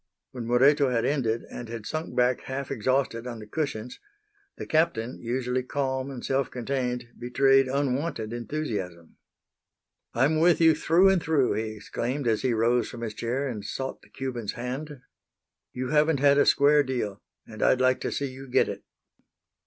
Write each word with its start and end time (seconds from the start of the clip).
When 0.31 0.47
Moreto 0.47 0.89
had 0.89 1.05
ended 1.05 1.43
and 1.51 1.69
had 1.69 1.85
sunk 1.85 2.15
back 2.15 2.41
half 2.45 2.71
exhausted 2.71 3.27
on 3.27 3.37
the 3.37 3.45
cushions 3.45 3.99
the 4.57 4.65
Captain, 4.65 5.19
usually 5.21 5.61
calm 5.61 6.09
and 6.09 6.25
self 6.25 6.49
contained, 6.49 7.09
betrayed 7.19 7.67
unwonted 7.67 8.33
enthusiasm. 8.33 9.17
"I'm 10.15 10.39
with 10.39 10.59
you 10.59 10.73
through 10.73 11.09
and 11.09 11.21
through," 11.21 11.53
he 11.53 11.75
exclaimed 11.75 12.27
as 12.27 12.41
he 12.41 12.51
rose 12.51 12.89
from 12.89 13.01
his 13.01 13.13
chair 13.13 13.47
and 13.47 13.63
sought 13.63 14.01
the 14.01 14.09
Cuban's 14.09 14.53
hand. 14.53 15.01
"You 15.71 15.89
haven't 15.89 16.19
had 16.19 16.39
a 16.39 16.47
square 16.47 16.81
deal, 16.81 17.21
and 17.45 17.61
I'd 17.61 17.79
like 17.79 17.99
to 18.01 18.11
see 18.11 18.25
you 18.31 18.47
get 18.49 18.69
it." 18.69 18.83